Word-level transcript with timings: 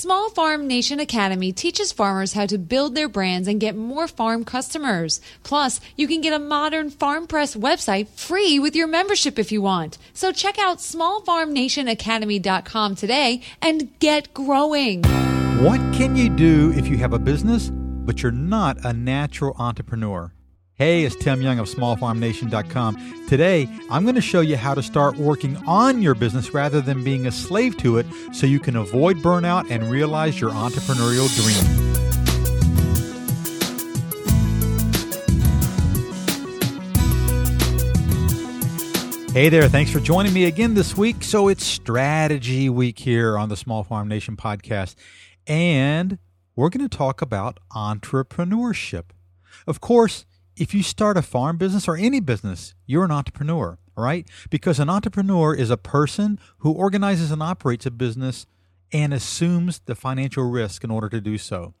Small 0.00 0.30
Farm 0.30 0.66
Nation 0.66 0.98
Academy 0.98 1.52
teaches 1.52 1.92
farmers 1.92 2.32
how 2.32 2.46
to 2.46 2.56
build 2.56 2.94
their 2.94 3.06
brands 3.06 3.46
and 3.46 3.60
get 3.60 3.76
more 3.76 4.08
farm 4.08 4.46
customers. 4.46 5.20
Plus, 5.42 5.78
you 5.94 6.08
can 6.08 6.22
get 6.22 6.32
a 6.32 6.38
modern 6.38 6.88
Farm 6.88 7.26
Press 7.26 7.54
website 7.54 8.08
free 8.08 8.58
with 8.58 8.74
your 8.74 8.86
membership 8.86 9.38
if 9.38 9.52
you 9.52 9.60
want. 9.60 9.98
So 10.14 10.32
check 10.32 10.58
out 10.58 10.78
smallfarmnationacademy.com 10.78 12.94
today 12.94 13.42
and 13.60 13.90
get 13.98 14.32
growing. 14.32 15.02
What 15.62 15.80
can 15.92 16.16
you 16.16 16.30
do 16.30 16.72
if 16.74 16.88
you 16.88 16.96
have 16.96 17.12
a 17.12 17.18
business, 17.18 17.68
but 17.68 18.22
you're 18.22 18.32
not 18.32 18.82
a 18.82 18.94
natural 18.94 19.54
entrepreneur? 19.58 20.32
Hey, 20.80 21.04
it's 21.04 21.14
Tim 21.14 21.42
Young 21.42 21.58
of 21.58 21.68
smallfarmnation.com. 21.68 23.26
Today, 23.28 23.68
I'm 23.90 24.04
going 24.04 24.14
to 24.14 24.22
show 24.22 24.40
you 24.40 24.56
how 24.56 24.72
to 24.72 24.82
start 24.82 25.18
working 25.18 25.58
on 25.66 26.00
your 26.00 26.14
business 26.14 26.54
rather 26.54 26.80
than 26.80 27.04
being 27.04 27.26
a 27.26 27.30
slave 27.30 27.76
to 27.80 27.98
it 27.98 28.06
so 28.32 28.46
you 28.46 28.58
can 28.58 28.76
avoid 28.76 29.18
burnout 29.18 29.70
and 29.70 29.90
realize 29.90 30.40
your 30.40 30.52
entrepreneurial 30.52 31.28
dream. 31.36 31.90
Hey 39.34 39.50
there, 39.50 39.68
thanks 39.68 39.90
for 39.90 40.00
joining 40.00 40.32
me 40.32 40.46
again 40.46 40.72
this 40.72 40.96
week. 40.96 41.22
So 41.22 41.48
it's 41.48 41.62
strategy 41.62 42.70
week 42.70 42.98
here 42.98 43.36
on 43.36 43.50
the 43.50 43.56
Small 43.58 43.84
Farm 43.84 44.08
Nation 44.08 44.34
podcast, 44.34 44.94
and 45.46 46.18
we're 46.56 46.70
going 46.70 46.88
to 46.88 46.96
talk 46.96 47.20
about 47.20 47.60
entrepreneurship. 47.70 49.10
Of 49.66 49.82
course, 49.82 50.24
if 50.60 50.74
you 50.74 50.82
start 50.82 51.16
a 51.16 51.22
farm 51.22 51.56
business 51.56 51.88
or 51.88 51.96
any 51.96 52.20
business, 52.20 52.74
you're 52.84 53.06
an 53.06 53.10
entrepreneur, 53.10 53.78
right? 53.96 54.28
Because 54.50 54.78
an 54.78 54.90
entrepreneur 54.90 55.54
is 55.54 55.70
a 55.70 55.78
person 55.78 56.38
who 56.58 56.72
organizes 56.72 57.30
and 57.30 57.42
operates 57.42 57.86
a 57.86 57.90
business 57.90 58.44
and 58.92 59.14
assumes 59.14 59.80
the 59.86 59.94
financial 59.94 60.44
risk 60.44 60.84
in 60.84 60.90
order 60.90 61.08
to 61.08 61.20
do 61.22 61.38
so. 61.38 61.72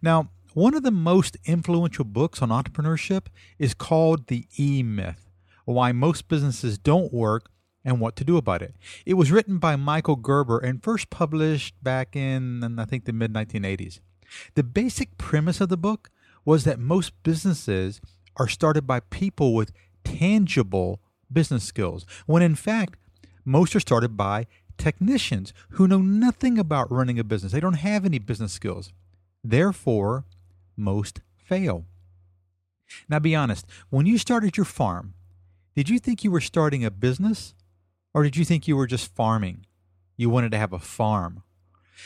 Now, 0.00 0.30
one 0.54 0.74
of 0.74 0.84
the 0.84 0.92
most 0.92 1.36
influential 1.46 2.04
books 2.04 2.40
on 2.40 2.50
entrepreneurship 2.50 3.26
is 3.58 3.74
called 3.74 4.28
The 4.28 4.46
E 4.56 4.84
Myth 4.84 5.28
Why 5.64 5.90
Most 5.90 6.28
Businesses 6.28 6.78
Don't 6.78 7.12
Work 7.12 7.50
and 7.84 8.00
What 8.00 8.14
to 8.16 8.24
Do 8.24 8.36
About 8.36 8.62
It. 8.62 8.76
It 9.04 9.14
was 9.14 9.32
written 9.32 9.58
by 9.58 9.74
Michael 9.74 10.16
Gerber 10.16 10.58
and 10.58 10.80
first 10.80 11.10
published 11.10 11.74
back 11.82 12.14
in, 12.14 12.78
I 12.78 12.84
think, 12.84 13.04
the 13.04 13.12
mid 13.12 13.32
1980s. 13.32 13.98
The 14.54 14.62
basic 14.62 15.18
premise 15.18 15.60
of 15.60 15.70
the 15.70 15.76
book 15.76 16.08
was 16.46 16.64
that 16.64 16.78
most 16.78 17.12
businesses 17.22 18.00
are 18.36 18.48
started 18.48 18.86
by 18.86 19.00
people 19.00 19.52
with 19.52 19.72
tangible 20.04 21.00
business 21.30 21.64
skills, 21.64 22.06
when 22.24 22.42
in 22.42 22.54
fact, 22.54 22.98
most 23.44 23.76
are 23.76 23.80
started 23.80 24.16
by 24.16 24.46
technicians 24.78 25.52
who 25.70 25.88
know 25.88 26.00
nothing 26.00 26.58
about 26.58 26.90
running 26.90 27.18
a 27.18 27.24
business. 27.24 27.52
They 27.52 27.60
don't 27.60 27.74
have 27.74 28.04
any 28.04 28.18
business 28.18 28.52
skills. 28.52 28.92
Therefore, 29.42 30.24
most 30.76 31.20
fail. 31.36 31.84
Now, 33.08 33.18
be 33.18 33.34
honest, 33.34 33.66
when 33.90 34.06
you 34.06 34.16
started 34.18 34.56
your 34.56 34.66
farm, 34.66 35.14
did 35.74 35.88
you 35.88 35.98
think 35.98 36.24
you 36.24 36.30
were 36.30 36.40
starting 36.40 36.84
a 36.84 36.90
business 36.90 37.54
or 38.14 38.22
did 38.22 38.36
you 38.36 38.44
think 38.44 38.66
you 38.66 38.76
were 38.76 38.86
just 38.86 39.14
farming? 39.14 39.66
You 40.16 40.30
wanted 40.30 40.52
to 40.52 40.58
have 40.58 40.72
a 40.72 40.78
farm. 40.78 41.42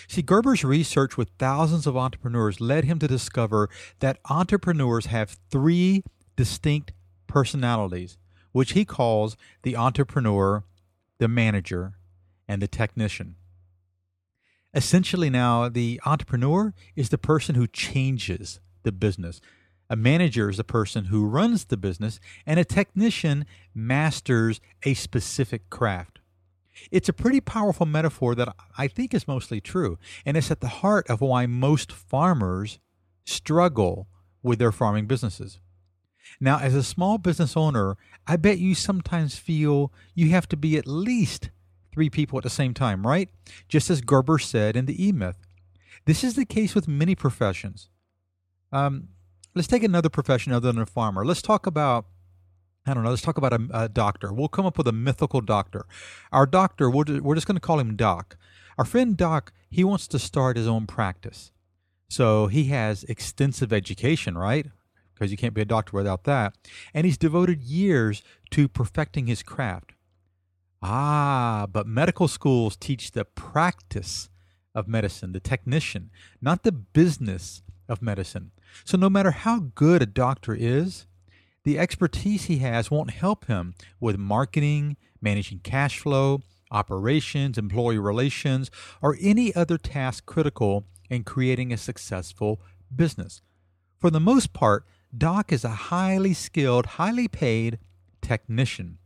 See, 0.09 0.23
Gerber's 0.23 0.65
research 0.65 1.17
with 1.17 1.31
thousands 1.39 1.87
of 1.87 1.97
entrepreneurs 1.97 2.61
led 2.61 2.85
him 2.85 2.99
to 3.01 3.09
discover 3.09 3.69
that 3.99 4.19
entrepreneurs 4.29 5.07
have 5.07 5.39
three 5.51 6.05
distinct 6.37 6.93
personalities, 7.27 8.19
which 8.53 8.73
he 8.73 8.85
calls 8.85 9.37
the 9.63 9.77
entrepreneur, 9.77 10.65
the 11.19 11.29
manager, 11.29 11.95
and 12.49 12.61
the 12.61 12.69
technician. 12.69 13.37
Essentially, 14.73 15.31
now, 15.31 15.69
the 15.69 16.01
entrepreneur 16.07 16.73
is 16.95 17.09
the 17.09 17.19
person 17.19 17.57
who 17.57 17.67
changes 17.67 18.61
the 18.85 18.93
business. 18.93 19.41
A 19.89 19.97
manager 19.97 20.49
is 20.49 20.57
the 20.57 20.65
person 20.65 21.07
who 21.07 21.27
runs 21.27 21.65
the 21.65 21.77
business, 21.77 22.21
and 22.47 22.61
a 22.61 22.65
technician 22.65 23.45
masters 23.75 24.61
a 24.85 24.95
specific 24.95 25.69
craft. 25.69 26.20
It's 26.91 27.09
a 27.09 27.13
pretty 27.13 27.41
powerful 27.41 27.87
metaphor 27.87 28.35
that 28.35 28.55
I 28.79 28.89
think 28.89 29.15
is 29.15 29.29
mostly 29.29 29.61
true, 29.61 29.99
and 30.25 30.37
it's 30.37 30.51
at 30.51 30.61
the 30.61 30.69
heart 30.69 31.09
of 31.09 31.21
why 31.21 31.47
most 31.47 31.93
farmers 31.93 32.79
struggle 33.25 34.09
with 34.43 34.59
their 34.59 34.73
farming 34.73 35.07
businesses. 35.07 35.61
Now, 36.41 36.59
as 36.59 36.75
a 36.75 36.83
small 36.83 37.19
business 37.19 37.57
owner, 37.57 37.97
I 38.27 38.37
bet 38.37 38.59
you 38.59 38.75
sometimes 38.75 39.37
feel 39.37 39.93
you 40.15 40.31
have 40.31 40.49
to 40.49 40.57
be 40.57 40.77
at 40.77 40.87
least 40.87 41.51
three 41.93 42.11
people 42.11 42.39
at 42.39 42.45
the 42.45 42.51
same 42.51 42.73
time, 42.73 43.07
right? 43.07 43.29
Just 43.69 43.91
as 43.91 44.01
Gerber 44.01 44.39
said 44.39 44.77
in 44.77 44.87
the 44.87 45.05
E 45.05 45.13
Myth. 45.13 45.39
This 46.07 46.25
is 46.25 46.35
the 46.35 46.45
case 46.45 46.75
with 46.75 46.89
many 46.89 47.15
professions. 47.15 47.89
Um, 48.73 49.09
let's 49.55 49.69
take 49.69 49.83
another 49.83 50.09
profession 50.09 50.53
other 50.53 50.71
than 50.73 50.81
a 50.81 50.87
farmer. 50.87 51.25
Let's 51.25 51.43
talk 51.43 51.67
about 51.67 52.07
I 52.87 52.95
don't 52.95 53.03
know. 53.05 53.11
Let's 53.11 53.23
talk 53.23 53.39
about 53.39 53.53
a, 53.53 53.61
a, 53.73 53.89
doctor. 53.89 54.33
We'll 54.33 54.49
come 54.49 54.67
up 54.67 54.79
with 54.79 54.89
a 54.89 54.93
mythical 54.93 55.41
doctor. 55.41 55.87
Our 56.33 56.47
doctor, 56.47 56.91
we're, 56.91 57.21
we're 57.21 57.35
just 57.35 57.47
going 57.47 57.57
to 57.57 57.61
call 57.61 57.79
him 57.79 57.95
Doc. 57.95 58.37
Our 58.79 58.85
friend 58.85 59.17
Doc, 59.17 59.53
he 59.71 59.85
wants 59.85 60.09
to 60.09 60.19
start 60.19 60.57
his 60.57 60.67
own 60.67 60.87
practice. 60.87 61.53
So 62.09 62.47
he 62.47 62.65
has 62.65 63.05
extensive 63.05 63.73
education, 63.73 64.37
right? 64.37 64.67
Because 65.15 65.31
you 65.31 65.37
can't 65.37 65.55
be 65.55 65.61
a 65.61 65.67
doctor 65.67 65.97
without 65.97 66.25
that. 66.25 66.55
And 66.95 67.05
he's 67.05 67.19
devoted 67.19 67.63
years 67.63 68.23
to 68.51 68.67
perfecting 68.67 69.27
his 69.27 69.43
craft. 69.43 69.93
Ah, 70.83 71.67
but 71.71 71.87
medical 71.87 72.27
schools 72.27 72.75
teach 72.77 73.13
the 73.13 73.27
practice 73.27 74.31
of 74.75 74.89
medicine, 74.89 75.33
the 75.33 75.41
technician, 75.41 76.11
not 76.41 76.63
the 76.63 76.73
business 76.73 77.63
of 77.89 78.01
medicine. 78.01 78.53
So 78.85 78.97
no 78.97 79.11
matter 79.11 79.33
how 79.33 79.71
good 79.75 80.01
a 80.01 80.07
doctor 80.07 80.55
is, 80.55 81.07
the 81.65 81.79
expertise 81.79 82.45
he 82.45 82.59
has 82.59 82.91
won't 82.91 83.11
help 83.11 83.47
him 83.47 83.75
with 83.99 84.17
marketing, 84.19 84.97
managing 85.21 85.61
cash 85.61 85.99
flow, 85.99 86.43
operations, 86.71 87.59
employee 87.59 87.99
relations, 87.99 88.71
or 89.03 89.17
any 89.21 89.55
other 89.55 89.77
task 89.77 90.27
critical 90.27 90.87
in 91.09 91.25
creating 91.25 91.73
a 91.73 91.77
successful 91.77 92.61
business. 92.95 93.43
For 93.99 94.11
the 94.11 94.21
most 94.21 94.53
part, 94.53 94.87
Doc 95.17 95.53
is 95.53 95.65
a 95.65 95.71
highly 95.71 96.33
skilled, 96.33 96.87
highly 96.87 97.29
paid 97.29 97.79
technician. 98.23 98.99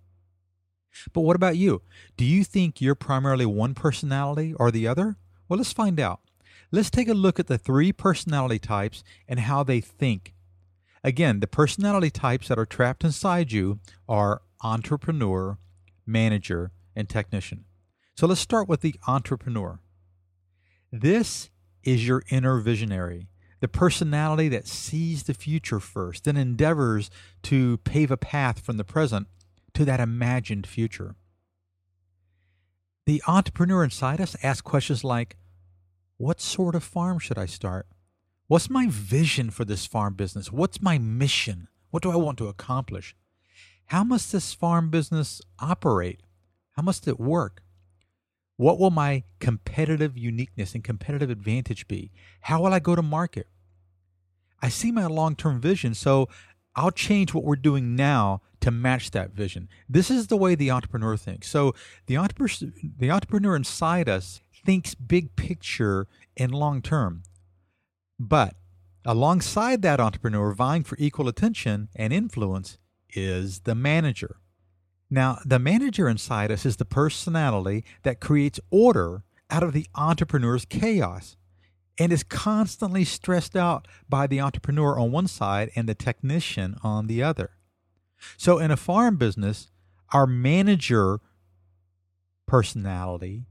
But 1.12 1.22
what 1.22 1.34
about 1.34 1.56
you? 1.56 1.82
Do 2.16 2.24
you 2.24 2.44
think 2.44 2.80
you're 2.80 2.94
primarily 2.94 3.46
one 3.46 3.74
personality 3.74 4.54
or 4.54 4.70
the 4.70 4.86
other? 4.86 5.16
Well, 5.48 5.56
let's 5.56 5.72
find 5.72 5.98
out. 5.98 6.20
Let's 6.70 6.90
take 6.90 7.08
a 7.08 7.14
look 7.14 7.40
at 7.40 7.46
the 7.46 7.58
three 7.58 7.92
personality 7.92 8.58
types 8.58 9.02
and 9.28 9.40
how 9.40 9.64
they 9.64 9.80
think 9.80 10.33
Again, 11.04 11.40
the 11.40 11.46
personality 11.46 12.08
types 12.08 12.48
that 12.48 12.58
are 12.58 12.64
trapped 12.64 13.04
inside 13.04 13.52
you 13.52 13.78
are 14.08 14.40
entrepreneur, 14.62 15.58
manager, 16.06 16.72
and 16.96 17.08
technician. 17.10 17.66
So 18.16 18.26
let's 18.26 18.40
start 18.40 18.70
with 18.70 18.80
the 18.80 18.96
entrepreneur. 19.06 19.80
This 20.90 21.50
is 21.82 22.08
your 22.08 22.22
inner 22.30 22.58
visionary, 22.58 23.28
the 23.60 23.68
personality 23.68 24.48
that 24.48 24.66
sees 24.66 25.24
the 25.24 25.34
future 25.34 25.78
first, 25.78 26.24
then 26.24 26.38
endeavors 26.38 27.10
to 27.42 27.76
pave 27.78 28.10
a 28.10 28.16
path 28.16 28.60
from 28.60 28.78
the 28.78 28.84
present 28.84 29.26
to 29.74 29.84
that 29.84 30.00
imagined 30.00 30.66
future. 30.66 31.16
The 33.04 33.22
entrepreneur 33.26 33.84
inside 33.84 34.22
us 34.22 34.36
asks 34.42 34.62
questions 34.62 35.04
like 35.04 35.36
What 36.16 36.40
sort 36.40 36.74
of 36.74 36.82
farm 36.82 37.18
should 37.18 37.36
I 37.36 37.44
start? 37.44 37.86
What's 38.46 38.68
my 38.68 38.88
vision 38.90 39.50
for 39.50 39.64
this 39.64 39.86
farm 39.86 40.14
business? 40.14 40.52
What's 40.52 40.82
my 40.82 40.98
mission? 40.98 41.68
What 41.90 42.02
do 42.02 42.10
I 42.10 42.16
want 42.16 42.36
to 42.38 42.48
accomplish? 42.48 43.16
How 43.86 44.04
must 44.04 44.32
this 44.32 44.52
farm 44.52 44.90
business 44.90 45.40
operate? 45.58 46.20
How 46.72 46.82
must 46.82 47.08
it 47.08 47.18
work? 47.18 47.62
What 48.56 48.78
will 48.78 48.90
my 48.90 49.24
competitive 49.40 50.18
uniqueness 50.18 50.74
and 50.74 50.84
competitive 50.84 51.30
advantage 51.30 51.88
be? 51.88 52.12
How 52.42 52.62
will 52.62 52.74
I 52.74 52.80
go 52.80 52.94
to 52.94 53.02
market? 53.02 53.48
I 54.60 54.68
see 54.68 54.92
my 54.92 55.06
long 55.06 55.36
term 55.36 55.60
vision, 55.60 55.94
so 55.94 56.28
I'll 56.76 56.90
change 56.90 57.32
what 57.32 57.44
we're 57.44 57.56
doing 57.56 57.96
now 57.96 58.42
to 58.60 58.70
match 58.70 59.10
that 59.12 59.32
vision. 59.32 59.68
This 59.88 60.10
is 60.10 60.26
the 60.26 60.36
way 60.36 60.54
the 60.54 60.70
entrepreneur 60.70 61.16
thinks. 61.16 61.48
So 61.48 61.74
the 62.06 62.16
entrepreneur, 62.16 62.72
the 62.98 63.10
entrepreneur 63.10 63.56
inside 63.56 64.08
us 64.08 64.40
thinks 64.64 64.94
big 64.94 65.34
picture 65.36 66.06
and 66.36 66.54
long 66.54 66.82
term. 66.82 67.22
But 68.18 68.54
alongside 69.04 69.82
that 69.82 70.00
entrepreneur 70.00 70.52
vying 70.52 70.84
for 70.84 70.96
equal 70.98 71.28
attention 71.28 71.88
and 71.96 72.12
influence 72.12 72.78
is 73.10 73.60
the 73.60 73.74
manager. 73.74 74.36
Now, 75.10 75.38
the 75.44 75.58
manager 75.58 76.08
inside 76.08 76.50
us 76.50 76.66
is 76.66 76.76
the 76.76 76.84
personality 76.84 77.84
that 78.02 78.20
creates 78.20 78.60
order 78.70 79.22
out 79.50 79.62
of 79.62 79.72
the 79.72 79.86
entrepreneur's 79.94 80.64
chaos 80.64 81.36
and 81.98 82.12
is 82.12 82.24
constantly 82.24 83.04
stressed 83.04 83.54
out 83.54 83.86
by 84.08 84.26
the 84.26 84.40
entrepreneur 84.40 84.98
on 84.98 85.12
one 85.12 85.28
side 85.28 85.70
and 85.76 85.88
the 85.88 85.94
technician 85.94 86.76
on 86.82 87.06
the 87.06 87.22
other. 87.22 87.50
So, 88.36 88.58
in 88.58 88.70
a 88.70 88.76
farm 88.76 89.16
business, 89.16 89.70
our 90.12 90.26
manager 90.26 91.20
personality 92.46 93.44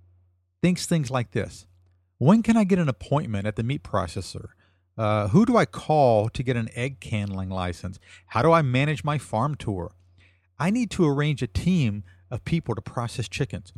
thinks 0.62 0.86
things 0.86 1.12
like 1.12 1.32
this 1.32 1.68
When 2.24 2.42
can 2.42 2.56
I 2.56 2.64
get 2.64 2.80
an 2.80 2.88
appointment 2.88 3.46
at 3.46 3.58
the 3.58 3.64
meat 3.64 3.84
processor? 3.84 4.52
Uh, 4.98 5.28
who 5.28 5.46
do 5.46 5.58
I 5.58 5.66
call 5.66 6.30
to 6.30 6.42
get 6.42 6.56
an 6.56 6.70
egg 6.74 7.04
handling 7.04 7.50
license? 7.50 8.00
How 8.28 8.42
do 8.42 8.54
I 8.54 8.62
manage 8.62 9.04
my 9.04 9.18
farm 9.18 9.56
tour? 9.56 9.92
I 10.58 10.70
need 10.70 10.90
to 10.92 11.06
arrange 11.06 11.44
a 11.44 11.48
team 11.48 12.06
of 12.32 12.46
people 12.46 12.76
to 12.76 12.82
process 12.82 13.28
chickens. 13.28 13.74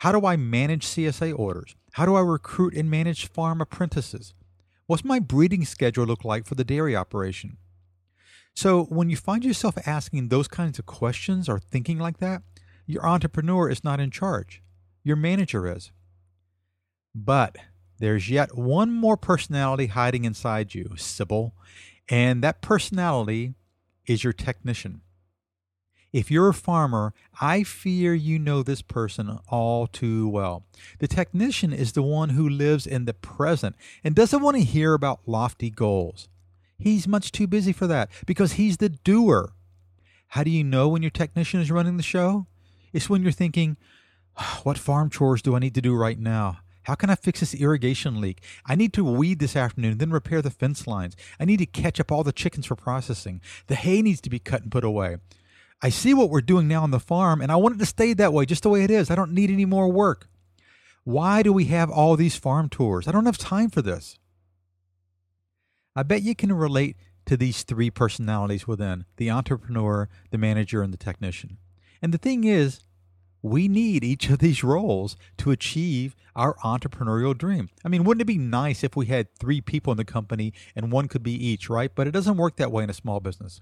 How 0.00 0.12
do 0.12 0.26
I 0.26 0.36
manage 0.36 0.84
CSA 0.84 1.38
orders? 1.38 1.74
How 1.92 2.04
do 2.04 2.16
I 2.16 2.20
recruit 2.20 2.74
and 2.74 2.90
manage 2.90 3.28
farm 3.28 3.62
apprentices? 3.62 4.34
What's 4.84 5.02
my 5.02 5.18
breeding 5.18 5.64
schedule 5.64 6.04
look 6.04 6.22
like 6.22 6.44
for 6.44 6.54
the 6.54 6.64
dairy 6.64 6.94
operation? 6.94 7.56
So, 8.52 8.84
when 8.84 9.08
you 9.08 9.16
find 9.16 9.42
yourself 9.42 9.78
asking 9.86 10.28
those 10.28 10.48
kinds 10.48 10.78
of 10.78 10.84
questions 10.84 11.48
or 11.48 11.58
thinking 11.58 11.98
like 11.98 12.18
that, 12.18 12.42
your 12.84 13.06
entrepreneur 13.06 13.70
is 13.70 13.82
not 13.82 14.00
in 14.00 14.10
charge. 14.10 14.62
Your 15.02 15.16
manager 15.16 15.66
is. 15.74 15.92
But 17.14 17.56
there's 17.98 18.30
yet 18.30 18.56
one 18.56 18.92
more 18.92 19.16
personality 19.16 19.86
hiding 19.86 20.24
inside 20.24 20.74
you, 20.74 20.94
Sybil, 20.96 21.54
and 22.08 22.42
that 22.42 22.60
personality 22.60 23.54
is 24.06 24.22
your 24.22 24.32
technician. 24.32 25.00
If 26.12 26.30
you're 26.30 26.48
a 26.48 26.54
farmer, 26.54 27.12
I 27.40 27.62
fear 27.62 28.14
you 28.14 28.38
know 28.38 28.62
this 28.62 28.80
person 28.80 29.38
all 29.48 29.86
too 29.86 30.28
well. 30.28 30.64
The 30.98 31.08
technician 31.08 31.72
is 31.72 31.92
the 31.92 32.02
one 32.02 32.30
who 32.30 32.48
lives 32.48 32.86
in 32.86 33.04
the 33.04 33.12
present 33.14 33.76
and 34.02 34.14
doesn't 34.14 34.40
want 34.42 34.56
to 34.56 34.62
hear 34.62 34.94
about 34.94 35.20
lofty 35.26 35.68
goals. 35.68 36.28
He's 36.78 37.08
much 37.08 37.32
too 37.32 37.46
busy 37.46 37.72
for 37.72 37.86
that 37.86 38.10
because 38.26 38.52
he's 38.52 38.76
the 38.76 38.88
doer. 38.88 39.52
How 40.28 40.42
do 40.42 40.50
you 40.50 40.64
know 40.64 40.88
when 40.88 41.02
your 41.02 41.10
technician 41.10 41.60
is 41.60 41.70
running 41.70 41.96
the 41.96 42.02
show? 42.02 42.46
It's 42.92 43.10
when 43.10 43.22
you're 43.22 43.32
thinking, 43.32 43.76
ah, 44.36 44.60
what 44.62 44.78
farm 44.78 45.10
chores 45.10 45.42
do 45.42 45.54
I 45.54 45.58
need 45.58 45.74
to 45.74 45.82
do 45.82 45.94
right 45.94 46.18
now? 46.18 46.58
How 46.86 46.94
can 46.94 47.10
I 47.10 47.16
fix 47.16 47.40
this 47.40 47.52
irrigation 47.52 48.20
leak? 48.20 48.40
I 48.64 48.76
need 48.76 48.92
to 48.92 49.02
weed 49.02 49.40
this 49.40 49.56
afternoon, 49.56 49.98
then 49.98 50.12
repair 50.12 50.40
the 50.40 50.52
fence 50.52 50.86
lines. 50.86 51.16
I 51.40 51.44
need 51.44 51.58
to 51.58 51.66
catch 51.66 51.98
up 51.98 52.12
all 52.12 52.22
the 52.22 52.32
chickens 52.32 52.66
for 52.66 52.76
processing. 52.76 53.40
The 53.66 53.74
hay 53.74 54.02
needs 54.02 54.20
to 54.20 54.30
be 54.30 54.38
cut 54.38 54.62
and 54.62 54.70
put 54.70 54.84
away. 54.84 55.16
I 55.82 55.88
see 55.88 56.14
what 56.14 56.30
we're 56.30 56.40
doing 56.42 56.68
now 56.68 56.84
on 56.84 56.92
the 56.92 57.00
farm, 57.00 57.40
and 57.40 57.50
I 57.50 57.56
want 57.56 57.74
it 57.74 57.78
to 57.78 57.86
stay 57.86 58.12
that 58.12 58.32
way, 58.32 58.46
just 58.46 58.62
the 58.62 58.68
way 58.68 58.84
it 58.84 58.90
is. 58.92 59.10
I 59.10 59.16
don't 59.16 59.32
need 59.32 59.50
any 59.50 59.64
more 59.64 59.90
work. 59.90 60.28
Why 61.02 61.42
do 61.42 61.52
we 61.52 61.64
have 61.64 61.90
all 61.90 62.14
these 62.14 62.36
farm 62.36 62.68
tours? 62.68 63.08
I 63.08 63.12
don't 63.12 63.26
have 63.26 63.36
time 63.36 63.68
for 63.68 63.82
this. 63.82 64.16
I 65.96 66.04
bet 66.04 66.22
you 66.22 66.36
can 66.36 66.52
relate 66.52 66.96
to 67.24 67.36
these 67.36 67.64
three 67.64 67.90
personalities 67.90 68.68
within 68.68 69.06
the 69.16 69.28
entrepreneur, 69.28 70.08
the 70.30 70.38
manager, 70.38 70.82
and 70.82 70.92
the 70.92 70.98
technician. 70.98 71.58
And 72.00 72.14
the 72.14 72.18
thing 72.18 72.44
is, 72.44 72.85
we 73.46 73.68
need 73.68 74.02
each 74.02 74.28
of 74.28 74.38
these 74.38 74.64
roles 74.64 75.16
to 75.38 75.50
achieve 75.50 76.16
our 76.34 76.54
entrepreneurial 76.56 77.36
dream. 77.36 77.70
I 77.84 77.88
mean, 77.88 78.04
wouldn't 78.04 78.22
it 78.22 78.26
be 78.26 78.38
nice 78.38 78.82
if 78.82 78.96
we 78.96 79.06
had 79.06 79.34
three 79.34 79.60
people 79.60 79.92
in 79.92 79.96
the 79.96 80.04
company 80.04 80.52
and 80.74 80.92
one 80.92 81.08
could 81.08 81.22
be 81.22 81.32
each, 81.32 81.70
right? 81.70 81.90
But 81.94 82.06
it 82.06 82.10
doesn't 82.10 82.36
work 82.36 82.56
that 82.56 82.72
way 82.72 82.84
in 82.84 82.90
a 82.90 82.94
small 82.94 83.20
business. 83.20 83.60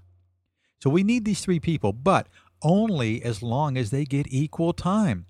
So 0.79 0.89
we 0.89 1.03
need 1.03 1.23
these 1.23 1.41
three 1.41 1.59
people, 1.59 1.93
but 1.93 2.27
only 2.61 3.23
as 3.23 3.41
long 3.41 3.77
as 3.77 3.91
they 3.91 4.05
get 4.05 4.27
equal 4.29 4.73
time. 4.73 5.25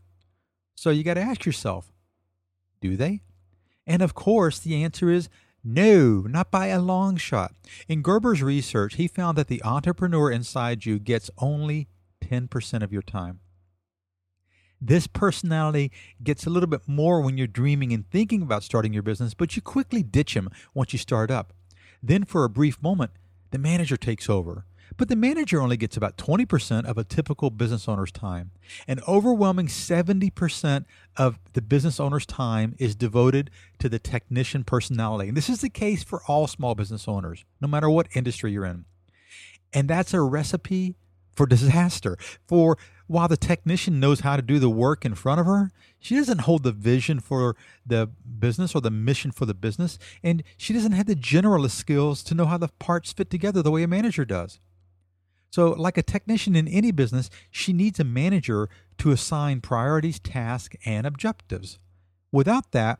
So 0.75 0.89
you 0.89 1.03
got 1.03 1.15
to 1.15 1.21
ask 1.21 1.45
yourself, 1.45 1.91
do 2.81 2.95
they? 2.95 3.21
And 3.85 4.01
of 4.01 4.15
course, 4.15 4.59
the 4.59 4.83
answer 4.83 5.09
is 5.09 5.29
no, 5.63 6.21
not 6.21 6.51
by 6.51 6.67
a 6.67 6.81
long 6.81 7.17
shot. 7.17 7.53
In 7.87 8.03
Gerber's 8.03 8.43
research, 8.43 8.95
he 8.95 9.07
found 9.07 9.37
that 9.37 9.47
the 9.47 9.63
entrepreneur 9.63 10.31
inside 10.31 10.85
you 10.85 10.99
gets 10.99 11.29
only 11.37 11.87
10% 12.23 12.83
of 12.83 12.93
your 12.93 13.01
time. 13.01 13.39
This 14.87 15.07
personality 15.07 15.91
gets 16.23 16.45
a 16.45 16.51
little 16.51 16.69
bit 16.69 16.81
more 16.85 17.19
when 17.19 17.39
you're 17.39 17.47
dreaming 17.47 17.91
and 17.91 18.07
thinking 18.11 18.43
about 18.43 18.61
starting 18.61 18.93
your 18.93 19.01
business, 19.01 19.33
but 19.33 19.55
you 19.55 19.61
quickly 19.63 20.03
ditch 20.03 20.35
him 20.35 20.47
once 20.75 20.93
you 20.93 20.99
start 20.99 21.31
up. 21.31 21.53
Then, 22.03 22.23
for 22.23 22.43
a 22.43 22.49
brief 22.49 22.79
moment, 22.83 23.09
the 23.49 23.57
manager 23.57 23.97
takes 23.97 24.29
over. 24.29 24.65
But 24.95 25.09
the 25.09 25.15
manager 25.15 25.59
only 25.59 25.75
gets 25.75 25.97
about 25.97 26.17
20% 26.17 26.85
of 26.85 26.99
a 26.99 27.03
typical 27.03 27.49
business 27.49 27.89
owner's 27.89 28.11
time. 28.11 28.51
An 28.87 28.99
overwhelming 29.07 29.65
70% 29.65 30.85
of 31.17 31.39
the 31.53 31.63
business 31.63 31.99
owner's 31.99 32.27
time 32.27 32.75
is 32.77 32.95
devoted 32.95 33.49
to 33.79 33.89
the 33.89 33.97
technician 33.97 34.63
personality. 34.63 35.29
And 35.29 35.35
this 35.35 35.49
is 35.49 35.61
the 35.61 35.69
case 35.69 36.03
for 36.03 36.21
all 36.27 36.45
small 36.45 36.75
business 36.75 37.07
owners, 37.07 37.43
no 37.59 37.67
matter 37.67 37.89
what 37.89 38.07
industry 38.13 38.51
you're 38.51 38.65
in. 38.65 38.85
And 39.73 39.89
that's 39.89 40.13
a 40.13 40.21
recipe 40.21 40.93
for 41.35 41.45
disaster. 41.45 42.17
For 42.47 42.77
while 43.07 43.27
the 43.27 43.37
technician 43.37 43.99
knows 43.99 44.21
how 44.21 44.35
to 44.35 44.41
do 44.41 44.57
the 44.57 44.69
work 44.69 45.05
in 45.05 45.15
front 45.15 45.39
of 45.39 45.45
her, 45.45 45.71
she 45.99 46.15
doesn't 46.15 46.41
hold 46.41 46.63
the 46.63 46.71
vision 46.71 47.19
for 47.19 47.55
the 47.85 48.09
business 48.39 48.73
or 48.73 48.81
the 48.81 48.91
mission 48.91 49.31
for 49.31 49.45
the 49.45 49.53
business, 49.53 49.99
and 50.23 50.43
she 50.57 50.73
doesn't 50.73 50.93
have 50.93 51.05
the 51.05 51.15
generalist 51.15 51.71
skills 51.71 52.23
to 52.23 52.35
know 52.35 52.45
how 52.45 52.57
the 52.57 52.69
parts 52.79 53.13
fit 53.13 53.29
together 53.29 53.61
the 53.61 53.71
way 53.71 53.83
a 53.83 53.87
manager 53.87 54.25
does. 54.25 54.59
So, 55.51 55.69
like 55.69 55.97
a 55.97 56.03
technician 56.03 56.55
in 56.55 56.67
any 56.67 56.91
business, 56.91 57.29
she 57.49 57.71
needs 57.71 57.99
a 57.99 58.03
manager 58.03 58.67
to 58.97 59.11
assign 59.11 59.61
priorities, 59.61 60.19
tasks, 60.19 60.75
and 60.85 61.07
objectives. 61.07 61.79
Without 62.31 62.71
that, 62.71 62.99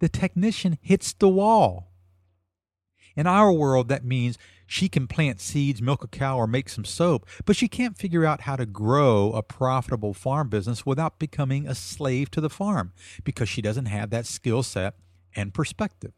the 0.00 0.08
technician 0.08 0.78
hits 0.80 1.12
the 1.12 1.28
wall. 1.28 1.92
In 3.14 3.26
our 3.26 3.52
world, 3.52 3.88
that 3.88 4.04
means 4.04 4.36
she 4.72 4.88
can 4.88 5.06
plant 5.06 5.38
seeds, 5.38 5.82
milk 5.82 6.02
a 6.02 6.08
cow, 6.08 6.38
or 6.38 6.46
make 6.46 6.70
some 6.70 6.86
soap, 6.86 7.26
but 7.44 7.54
she 7.54 7.68
can't 7.68 7.98
figure 7.98 8.24
out 8.24 8.40
how 8.40 8.56
to 8.56 8.64
grow 8.64 9.30
a 9.32 9.42
profitable 9.42 10.14
farm 10.14 10.48
business 10.48 10.86
without 10.86 11.18
becoming 11.18 11.68
a 11.68 11.74
slave 11.74 12.30
to 12.30 12.40
the 12.40 12.48
farm 12.48 12.94
because 13.22 13.50
she 13.50 13.60
doesn't 13.60 13.84
have 13.84 14.08
that 14.08 14.24
skill 14.24 14.62
set 14.62 14.94
and 15.36 15.52
perspective. 15.52 16.12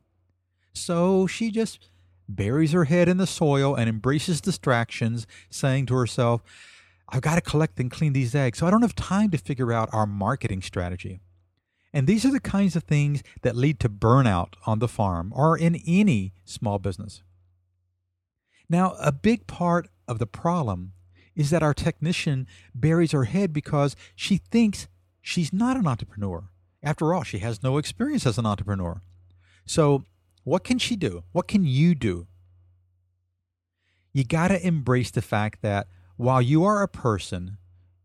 So 0.72 1.26
she 1.26 1.50
just 1.50 1.90
buries 2.28 2.70
her 2.70 2.84
head 2.84 3.08
in 3.08 3.16
the 3.16 3.26
soil 3.26 3.74
and 3.74 3.88
embraces 3.88 4.40
distractions, 4.40 5.26
saying 5.50 5.86
to 5.86 5.96
herself, 5.96 6.40
I've 7.08 7.22
got 7.22 7.34
to 7.34 7.40
collect 7.40 7.80
and 7.80 7.90
clean 7.90 8.12
these 8.12 8.36
eggs, 8.36 8.58
so 8.58 8.68
I 8.68 8.70
don't 8.70 8.82
have 8.82 8.94
time 8.94 9.32
to 9.32 9.38
figure 9.38 9.72
out 9.72 9.92
our 9.92 10.06
marketing 10.06 10.62
strategy. 10.62 11.18
And 11.92 12.06
these 12.06 12.24
are 12.24 12.30
the 12.30 12.38
kinds 12.38 12.76
of 12.76 12.84
things 12.84 13.24
that 13.42 13.56
lead 13.56 13.80
to 13.80 13.88
burnout 13.88 14.54
on 14.64 14.78
the 14.78 14.86
farm 14.86 15.32
or 15.34 15.58
in 15.58 15.82
any 15.84 16.32
small 16.44 16.78
business. 16.78 17.24
Now, 18.68 18.94
a 18.98 19.12
big 19.12 19.46
part 19.46 19.88
of 20.08 20.18
the 20.18 20.26
problem 20.26 20.92
is 21.34 21.50
that 21.50 21.62
our 21.62 21.74
technician 21.74 22.46
buries 22.74 23.12
her 23.12 23.24
head 23.24 23.52
because 23.52 23.96
she 24.14 24.36
thinks 24.36 24.88
she's 25.20 25.52
not 25.52 25.76
an 25.76 25.86
entrepreneur. 25.86 26.50
After 26.82 27.12
all, 27.12 27.22
she 27.22 27.38
has 27.38 27.62
no 27.62 27.78
experience 27.78 28.26
as 28.26 28.38
an 28.38 28.46
entrepreneur. 28.46 29.02
So, 29.66 30.04
what 30.44 30.64
can 30.64 30.78
she 30.78 30.96
do? 30.96 31.24
What 31.32 31.48
can 31.48 31.64
you 31.64 31.94
do? 31.94 32.26
You 34.12 34.24
got 34.24 34.48
to 34.48 34.64
embrace 34.64 35.10
the 35.10 35.22
fact 35.22 35.62
that 35.62 35.88
while 36.16 36.42
you 36.42 36.64
are 36.64 36.82
a 36.82 36.88
person, 36.88 37.56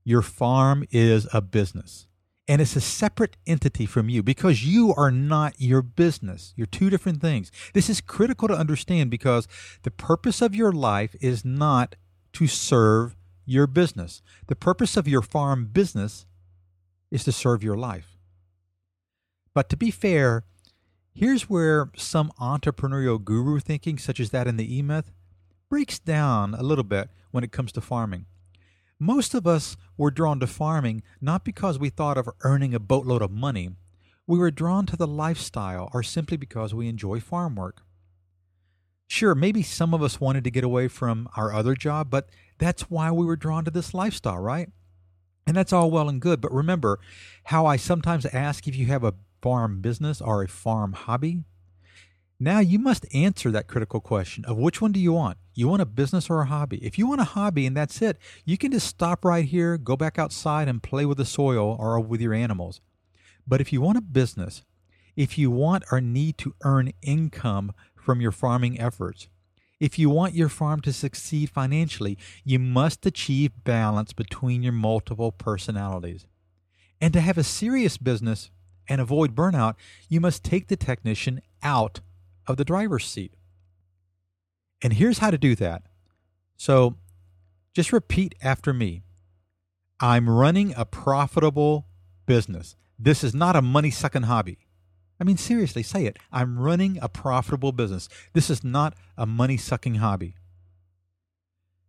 your 0.03 0.21
farm 0.21 0.85
is 0.89 1.27
a 1.33 1.41
business 1.41 2.07
and 2.49 2.63
it's 2.63 2.75
a 2.75 2.81
separate 2.81 3.37
entity 3.45 3.85
from 3.85 4.09
you 4.09 4.23
because 4.23 4.65
you 4.65 4.91
are 4.97 5.11
not 5.11 5.53
your 5.59 5.83
business. 5.83 6.51
You're 6.57 6.65
two 6.65 6.89
different 6.89 7.21
things. 7.21 7.51
This 7.75 7.91
is 7.91 8.01
critical 8.01 8.47
to 8.47 8.55
understand 8.55 9.11
because 9.11 9.47
the 9.83 9.91
purpose 9.91 10.41
of 10.41 10.55
your 10.55 10.71
life 10.71 11.15
is 11.21 11.45
not 11.45 11.95
to 12.33 12.47
serve 12.47 13.15
your 13.45 13.67
business. 13.67 14.23
The 14.47 14.55
purpose 14.55 14.97
of 14.97 15.07
your 15.07 15.21
farm 15.21 15.69
business 15.71 16.25
is 17.11 17.23
to 17.25 17.31
serve 17.31 17.63
your 17.63 17.77
life. 17.77 18.17
But 19.53 19.69
to 19.69 19.77
be 19.77 19.91
fair, 19.91 20.43
here's 21.13 21.51
where 21.51 21.91
some 21.95 22.31
entrepreneurial 22.41 23.23
guru 23.23 23.59
thinking, 23.59 23.99
such 23.99 24.19
as 24.19 24.31
that 24.31 24.47
in 24.47 24.57
the 24.57 24.75
E 24.77 24.81
Myth, 24.81 25.11
breaks 25.69 25.99
down 25.99 26.55
a 26.55 26.63
little 26.63 26.83
bit 26.83 27.11
when 27.29 27.43
it 27.43 27.51
comes 27.51 27.71
to 27.73 27.81
farming. 27.81 28.25
Most 28.99 29.33
of 29.33 29.47
us 29.47 29.77
were 29.97 30.11
drawn 30.11 30.41
to 30.41 30.47
farming 30.47 31.03
not 31.21 31.45
because 31.45 31.79
we 31.79 31.89
thought 31.89 32.17
of 32.17 32.29
earning 32.41 32.73
a 32.73 32.79
boatload 32.79 33.21
of 33.21 33.31
money. 33.31 33.69
We 34.27 34.37
were 34.37 34.51
drawn 34.51 34.85
to 34.87 34.97
the 34.97 35.07
lifestyle 35.07 35.89
or 35.93 36.03
simply 36.03 36.35
because 36.35 36.73
we 36.73 36.89
enjoy 36.89 37.21
farm 37.21 37.55
work. 37.55 37.81
Sure, 39.07 39.33
maybe 39.33 39.63
some 39.63 39.93
of 39.93 40.03
us 40.03 40.19
wanted 40.19 40.43
to 40.43 40.51
get 40.51 40.63
away 40.63 40.87
from 40.87 41.29
our 41.35 41.53
other 41.53 41.75
job, 41.75 42.09
but 42.09 42.29
that's 42.57 42.91
why 42.91 43.09
we 43.09 43.25
were 43.25 43.37
drawn 43.37 43.65
to 43.65 43.71
this 43.71 43.93
lifestyle, 43.93 44.37
right? 44.37 44.69
And 45.47 45.55
that's 45.55 45.73
all 45.73 45.89
well 45.89 46.09
and 46.09 46.21
good. 46.21 46.41
But 46.41 46.53
remember 46.53 46.99
how 47.45 47.65
I 47.65 47.77
sometimes 47.77 48.25
ask 48.27 48.67
if 48.67 48.75
you 48.75 48.85
have 48.87 49.03
a 49.03 49.15
farm 49.41 49.81
business 49.81 50.21
or 50.21 50.43
a 50.43 50.47
farm 50.47 50.91
hobby? 50.93 51.45
Now 52.41 52.59
you 52.59 52.79
must 52.79 53.05
answer 53.13 53.51
that 53.51 53.67
critical 53.67 53.99
question 53.99 54.45
of 54.45 54.57
which 54.57 54.81
one 54.81 54.93
do 54.93 54.99
you 54.99 55.11
want? 55.11 55.37
You 55.55 55.67
want 55.67 55.81
a 55.81 55.85
business 55.85 56.29
or 56.29 56.39
a 56.39 56.45
hobby? 56.45 56.77
If 56.77 56.97
you 56.97 57.05
want 57.05 57.19
a 57.19 57.25
hobby 57.25 57.65
and 57.65 57.75
that's 57.75 58.01
it, 58.01 58.17
you 58.45 58.57
can 58.57 58.71
just 58.71 58.87
stop 58.87 59.25
right 59.25 59.43
here, 59.43 59.77
go 59.77 59.97
back 59.97 60.17
outside 60.17 60.69
and 60.69 60.81
play 60.81 61.05
with 61.05 61.17
the 61.17 61.25
soil 61.25 61.75
or 61.77 61.99
with 61.99 62.21
your 62.21 62.33
animals. 62.33 62.79
But 63.45 63.59
if 63.59 63.73
you 63.73 63.81
want 63.81 63.97
a 63.97 64.01
business, 64.01 64.63
if 65.17 65.37
you 65.37 65.51
want 65.51 65.83
or 65.91 65.99
need 65.99 66.37
to 66.37 66.55
earn 66.63 66.93
income 67.01 67.73
from 67.93 68.21
your 68.21 68.31
farming 68.31 68.79
efforts, 68.79 69.27
if 69.81 69.99
you 69.99 70.09
want 70.09 70.33
your 70.33 70.49
farm 70.49 70.79
to 70.81 70.93
succeed 70.93 71.49
financially, 71.49 72.17
you 72.45 72.57
must 72.57 73.05
achieve 73.05 73.65
balance 73.65 74.13
between 74.13 74.63
your 74.63 74.71
multiple 74.71 75.33
personalities. 75.33 76.25
And 77.01 77.11
to 77.13 77.19
have 77.19 77.37
a 77.37 77.43
serious 77.43 77.97
business 77.97 78.49
and 78.87 79.01
avoid 79.01 79.35
burnout, 79.35 79.75
you 80.07 80.21
must 80.21 80.45
take 80.45 80.67
the 80.67 80.77
technician 80.77 81.41
out 81.61 81.99
of 82.49 82.57
the 82.57 82.65
driver's 82.65 83.05
seat. 83.05 83.33
And 84.81 84.93
here's 84.93 85.19
how 85.19 85.31
to 85.31 85.37
do 85.37 85.55
that. 85.55 85.83
So 86.57 86.97
just 87.73 87.93
repeat 87.93 88.35
after 88.41 88.73
me 88.73 89.03
I'm 90.01 90.29
running 90.29 90.73
a 90.77 90.85
profitable 90.85 91.85
business. 92.25 92.75
This 92.97 93.23
is 93.23 93.33
not 93.35 93.55
a 93.55 93.61
money 93.61 93.91
sucking 93.91 94.23
hobby. 94.23 94.57
I 95.19 95.25
mean, 95.25 95.35
seriously, 95.35 95.83
say 95.83 96.05
it. 96.05 96.17
I'm 96.31 96.57
running 96.57 96.97
a 97.01 97.09
profitable 97.09 97.73
business. 97.73 98.07
This 98.33 98.49
is 98.49 98.63
not 98.63 98.95
a 99.17 99.25
money 99.25 99.57
sucking 99.57 99.95
hobby. 99.95 100.35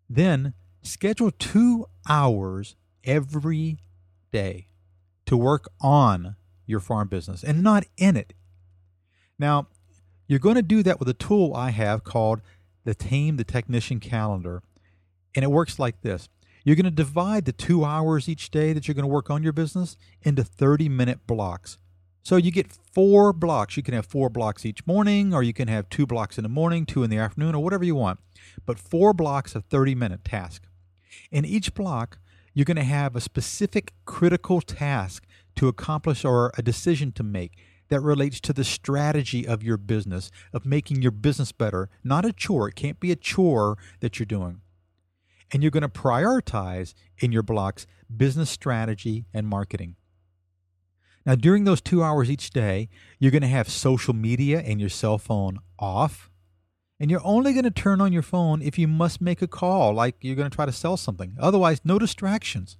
Then 0.08 0.54
schedule 0.82 1.30
two 1.30 1.86
hours 2.08 2.74
every 3.04 3.78
day 4.32 4.66
to 5.26 5.36
work 5.36 5.70
on 5.80 6.34
your 6.66 6.80
farm 6.80 7.06
business 7.06 7.44
and 7.44 7.62
not 7.62 7.84
in 7.96 8.16
it. 8.16 8.32
Now, 9.38 9.68
you're 10.30 10.38
going 10.38 10.54
to 10.54 10.62
do 10.62 10.84
that 10.84 11.00
with 11.00 11.08
a 11.08 11.12
tool 11.12 11.52
I 11.56 11.70
have 11.70 12.04
called 12.04 12.40
the 12.84 12.94
Tame 12.94 13.36
the 13.36 13.42
Technician 13.42 13.98
Calendar. 13.98 14.62
And 15.34 15.42
it 15.42 15.50
works 15.50 15.80
like 15.80 16.02
this 16.02 16.28
you're 16.62 16.76
going 16.76 16.84
to 16.84 16.90
divide 16.92 17.46
the 17.46 17.52
two 17.52 17.84
hours 17.84 18.28
each 18.28 18.52
day 18.52 18.72
that 18.72 18.86
you're 18.86 18.94
going 18.94 19.02
to 19.02 19.12
work 19.12 19.28
on 19.28 19.42
your 19.42 19.52
business 19.52 19.96
into 20.22 20.44
30 20.44 20.88
minute 20.88 21.26
blocks. 21.26 21.78
So 22.22 22.36
you 22.36 22.52
get 22.52 22.70
four 22.70 23.32
blocks. 23.32 23.76
You 23.76 23.82
can 23.82 23.92
have 23.94 24.06
four 24.06 24.28
blocks 24.28 24.64
each 24.64 24.86
morning, 24.86 25.34
or 25.34 25.42
you 25.42 25.52
can 25.52 25.66
have 25.66 25.90
two 25.90 26.06
blocks 26.06 26.38
in 26.38 26.44
the 26.44 26.48
morning, 26.48 26.86
two 26.86 27.02
in 27.02 27.10
the 27.10 27.18
afternoon, 27.18 27.56
or 27.56 27.64
whatever 27.64 27.82
you 27.82 27.96
want. 27.96 28.20
But 28.64 28.78
four 28.78 29.12
blocks 29.12 29.56
of 29.56 29.64
30 29.64 29.96
minute 29.96 30.24
task. 30.24 30.62
In 31.32 31.44
each 31.44 31.74
block, 31.74 32.18
you're 32.54 32.64
going 32.64 32.76
to 32.76 32.84
have 32.84 33.16
a 33.16 33.20
specific 33.20 33.94
critical 34.04 34.60
task 34.60 35.26
to 35.56 35.66
accomplish 35.66 36.24
or 36.24 36.52
a 36.56 36.62
decision 36.62 37.10
to 37.12 37.24
make 37.24 37.56
that 37.90 38.00
relates 38.00 38.40
to 38.40 38.52
the 38.52 38.64
strategy 38.64 39.46
of 39.46 39.62
your 39.62 39.76
business, 39.76 40.30
of 40.52 40.64
making 40.64 41.02
your 41.02 41.10
business 41.10 41.52
better, 41.52 41.90
not 42.02 42.24
a 42.24 42.32
chore. 42.32 42.68
It 42.68 42.76
can't 42.76 43.00
be 43.00 43.12
a 43.12 43.16
chore 43.16 43.76
that 44.00 44.18
you're 44.18 44.26
doing. 44.26 44.62
And 45.52 45.62
you're 45.62 45.70
going 45.70 45.82
to 45.82 45.88
prioritize 45.88 46.94
in 47.18 47.32
your 47.32 47.42
blocks 47.42 47.86
business 48.16 48.48
strategy 48.48 49.26
and 49.34 49.46
marketing. 49.46 49.96
Now, 51.26 51.34
during 51.34 51.64
those 51.64 51.80
two 51.80 52.02
hours 52.02 52.30
each 52.30 52.50
day, 52.50 52.88
you're 53.18 53.32
going 53.32 53.42
to 53.42 53.48
have 53.48 53.68
social 53.68 54.14
media 54.14 54.60
and 54.60 54.80
your 54.80 54.88
cell 54.88 55.18
phone 55.18 55.58
off. 55.78 56.30
And 56.98 57.10
you're 57.10 57.24
only 57.24 57.52
going 57.52 57.64
to 57.64 57.70
turn 57.70 58.00
on 58.00 58.12
your 58.12 58.22
phone 58.22 58.62
if 58.62 58.78
you 58.78 58.86
must 58.86 59.20
make 59.20 59.42
a 59.42 59.46
call, 59.46 59.92
like 59.92 60.16
you're 60.20 60.36
going 60.36 60.50
to 60.50 60.54
try 60.54 60.66
to 60.66 60.72
sell 60.72 60.96
something. 60.96 61.36
Otherwise, 61.38 61.80
no 61.84 61.98
distractions. 61.98 62.76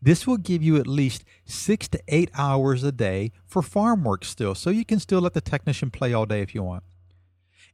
This 0.00 0.26
will 0.26 0.36
give 0.36 0.62
you 0.62 0.76
at 0.76 0.86
least 0.86 1.24
six 1.44 1.88
to 1.88 2.00
eight 2.08 2.30
hours 2.34 2.82
a 2.82 2.92
day 2.92 3.32
for 3.46 3.62
farm 3.62 4.04
work 4.04 4.24
still, 4.24 4.54
so 4.54 4.70
you 4.70 4.84
can 4.84 5.00
still 5.00 5.20
let 5.20 5.34
the 5.34 5.40
technician 5.40 5.90
play 5.90 6.12
all 6.12 6.26
day 6.26 6.42
if 6.42 6.54
you 6.54 6.62
want. 6.62 6.84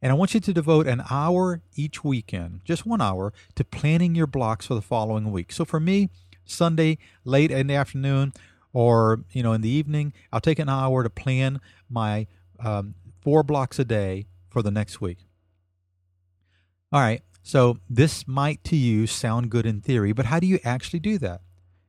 And 0.00 0.10
I 0.10 0.14
want 0.14 0.34
you 0.34 0.40
to 0.40 0.52
devote 0.52 0.88
an 0.88 1.02
hour 1.10 1.62
each 1.76 2.02
weekend, 2.02 2.62
just 2.64 2.84
one 2.84 3.00
hour, 3.00 3.32
to 3.54 3.64
planning 3.64 4.14
your 4.16 4.26
blocks 4.26 4.66
for 4.66 4.74
the 4.74 4.82
following 4.82 5.30
week. 5.30 5.52
So 5.52 5.64
for 5.64 5.78
me, 5.78 6.10
Sunday, 6.44 6.98
late 7.24 7.52
in 7.52 7.68
the 7.68 7.74
afternoon, 7.74 8.32
or 8.72 9.24
you 9.30 9.42
know 9.42 9.52
in 9.52 9.60
the 9.60 9.68
evening, 9.68 10.12
I'll 10.32 10.40
take 10.40 10.58
an 10.58 10.68
hour 10.68 11.02
to 11.02 11.10
plan 11.10 11.60
my 11.88 12.26
um, 12.58 12.94
four 13.20 13.42
blocks 13.42 13.78
a 13.78 13.84
day 13.84 14.26
for 14.48 14.62
the 14.62 14.70
next 14.70 15.00
week. 15.00 15.18
All 16.92 17.00
right, 17.00 17.22
so 17.42 17.78
this 17.88 18.26
might 18.26 18.62
to 18.64 18.76
you 18.76 19.06
sound 19.06 19.50
good 19.50 19.66
in 19.66 19.80
theory, 19.80 20.12
but 20.12 20.26
how 20.26 20.40
do 20.40 20.46
you 20.46 20.58
actually 20.64 21.00
do 21.00 21.16
that? 21.18 21.42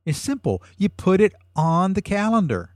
It's 0.04 0.18
simple. 0.18 0.62
You 0.76 0.88
put 0.88 1.20
it 1.20 1.32
on 1.56 1.94
the 1.94 2.02
calendar. 2.02 2.74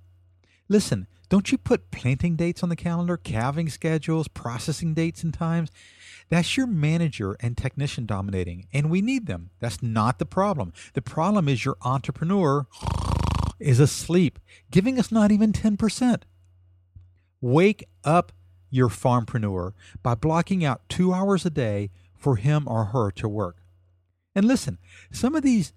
Listen, 0.69 1.07
don't 1.29 1.53
you 1.53 1.59
put 1.59 1.91
planting 1.91 2.37
dates 2.37 2.63
on 2.63 2.71
the 2.71 2.77
calendar, 2.77 3.17
calving 3.17 3.69
schedules, 3.69 4.29
processing 4.29 4.95
dates 4.95 5.23
and 5.23 5.33
times? 5.33 5.71
That's 6.31 6.57
your 6.57 6.67
manager 6.67 7.37
and 7.41 7.57
technician 7.57 8.07
dominating, 8.07 8.67
and 8.73 8.91
we 8.91 9.03
need 9.03 9.27
them. 9.27 9.51
That's 9.61 9.83
not 9.83 10.19
the 10.19 10.27
problem. 10.27 10.73
The 10.95 11.03
problem 11.03 11.49
is 11.49 11.65
your 11.65 11.77
entrepreneur 11.83 12.67
is 13.59 13.81
asleep, 13.81 14.39
giving 14.71 14.99
us 14.99 15.13
not 15.13 15.31
even 15.31 15.53
10%. 15.53 16.23
Wake 17.41 17.85
up 18.05 18.33
your 18.71 18.89
farmpreneur 18.89 19.73
by 20.03 20.15
blocking 20.15 20.65
out 20.65 20.89
two 20.89 21.13
hours 21.13 21.45
a 21.47 21.51
day 21.51 21.91
for 22.15 22.37
him 22.37 22.67
or 22.67 22.87
her 22.87 23.11
to 23.13 23.29
work. 23.29 23.63
And 24.35 24.47
listen, 24.47 24.79
some 25.11 25.35
of 25.35 25.43
these 25.43 25.73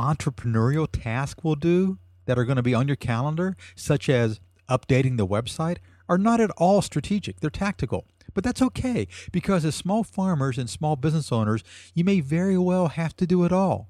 entrepreneurial 0.00 0.88
tasks 0.90 1.44
will 1.44 1.56
do 1.56 1.98
that 2.24 2.38
are 2.38 2.44
going 2.44 2.56
to 2.56 2.62
be 2.62 2.74
on 2.74 2.88
your 2.88 2.96
calendar, 2.96 3.56
such 3.74 4.08
as 4.08 4.40
updating 4.68 5.16
the 5.16 5.26
website, 5.26 5.78
are 6.08 6.18
not 6.18 6.40
at 6.40 6.50
all 6.52 6.80
strategic. 6.80 7.40
They're 7.40 7.50
tactical. 7.50 8.06
But 8.32 8.44
that's 8.44 8.62
okay 8.62 9.08
because 9.32 9.64
as 9.64 9.74
small 9.74 10.04
farmers 10.04 10.56
and 10.56 10.70
small 10.70 10.96
business 10.96 11.32
owners, 11.32 11.62
you 11.94 12.04
may 12.04 12.20
very 12.20 12.56
well 12.56 12.88
have 12.88 13.16
to 13.16 13.26
do 13.26 13.44
it 13.44 13.52
all. 13.52 13.88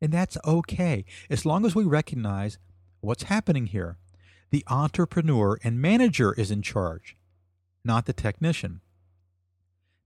And 0.00 0.12
that's 0.12 0.38
okay 0.44 1.04
as 1.28 1.44
long 1.44 1.66
as 1.66 1.74
we 1.74 1.84
recognize 1.84 2.58
what's 3.00 3.24
happening 3.24 3.66
here. 3.66 3.98
The 4.50 4.64
entrepreneur 4.68 5.58
and 5.64 5.80
manager 5.80 6.32
is 6.34 6.50
in 6.50 6.62
charge, 6.62 7.16
not 7.84 8.06
the 8.06 8.12
technician. 8.12 8.80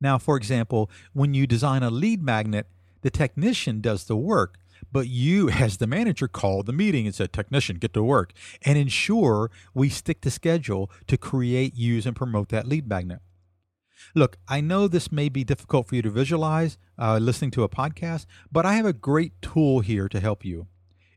Now, 0.00 0.16
for 0.16 0.36
example, 0.36 0.90
when 1.12 1.34
you 1.34 1.46
design 1.46 1.82
a 1.82 1.90
lead 1.90 2.22
magnet, 2.22 2.66
the 3.02 3.10
technician 3.10 3.80
does 3.80 4.04
the 4.04 4.16
work, 4.16 4.58
but 4.90 5.08
you, 5.08 5.50
as 5.50 5.76
the 5.76 5.86
manager, 5.86 6.28
called 6.28 6.66
the 6.66 6.72
meeting 6.72 7.06
and 7.06 7.14
said, 7.14 7.32
Technician, 7.32 7.76
get 7.76 7.92
to 7.94 8.02
work, 8.02 8.32
and 8.62 8.78
ensure 8.78 9.50
we 9.74 9.88
stick 9.88 10.20
to 10.22 10.30
schedule 10.30 10.90
to 11.06 11.16
create, 11.16 11.74
use, 11.74 12.06
and 12.06 12.16
promote 12.16 12.48
that 12.50 12.66
lead 12.66 12.88
magnet. 12.88 13.20
Look, 14.14 14.38
I 14.48 14.60
know 14.60 14.88
this 14.88 15.12
may 15.12 15.28
be 15.28 15.44
difficult 15.44 15.88
for 15.88 15.94
you 15.94 16.02
to 16.02 16.10
visualize 16.10 16.78
uh, 16.98 17.18
listening 17.18 17.50
to 17.52 17.62
a 17.62 17.68
podcast, 17.68 18.26
but 18.50 18.64
I 18.66 18.74
have 18.74 18.86
a 18.86 18.92
great 18.92 19.32
tool 19.42 19.80
here 19.80 20.08
to 20.08 20.20
help 20.20 20.44
you. 20.44 20.66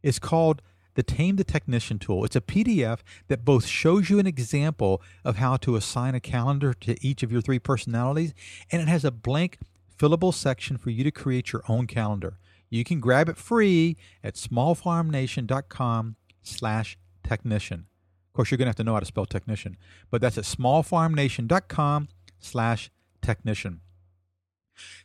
It's 0.02 0.20
called 0.20 0.62
the 0.96 1.04
Tame 1.04 1.38
the 1.38 1.44
Technician 1.44 1.98
tool. 1.98 2.24
It's 2.24 2.36
a 2.36 2.42
PDF 2.42 3.00
that 3.28 3.46
both 3.46 3.66
shows 3.66 4.10
you 4.10 4.20
an 4.20 4.28
example 4.28 5.02
of 5.24 5.38
how 5.38 5.58
to 5.58 5.76
assign 5.76 6.14
a 6.14 6.20
calendar 6.20 6.74
to 6.74 6.96
each 7.06 7.24
of 7.24 7.32
your 7.32 7.42
three 7.42 7.60
personalities, 7.60 8.34
and 8.72 8.82
it 8.82 8.88
has 8.88 9.04
a 9.04 9.12
blank 9.12 9.58
fillable 9.98 10.34
section 10.34 10.78
for 10.78 10.90
you 10.90 11.04
to 11.04 11.12
create 11.12 11.52
your 11.52 11.64
own 11.68 11.88
calendar. 11.88 12.38
You 12.74 12.84
can 12.84 13.00
grab 13.00 13.30
it 13.30 13.38
free 13.38 13.98
at 14.24 14.34
smallfarmnation.com 14.34 16.16
slash 16.42 16.98
technician. 17.24 17.86
Of 18.28 18.34
course, 18.34 18.50
you're 18.50 18.58
going 18.58 18.66
to 18.66 18.70
have 18.70 18.76
to 18.78 18.84
know 18.84 18.96
how 18.96 19.00
to 19.00 19.06
spell 19.06 19.28
technician, 19.28 19.78
but 20.10 20.22
that's 20.22 20.40
at 20.40 20.46
smallfarmnation.com 20.46 22.08
slash 22.40 22.90
technician. 23.22 23.82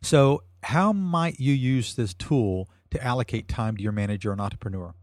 So 0.01 0.45
how 0.63 0.95
might 0.95 1.41
you 1.41 1.53
use 1.53 1.95
this 1.95 2.15
tool 2.15 2.71
to 2.91 3.05
allocate 3.05 3.49
time 3.49 3.77
to 3.77 3.83
your 3.83 3.93
manager 3.93 4.33
and 4.33 4.41
entrepreneur? 4.41 4.95